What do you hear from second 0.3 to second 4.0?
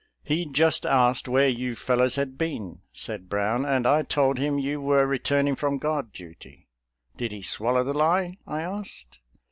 just asked where you fellows had been," said Brown, "and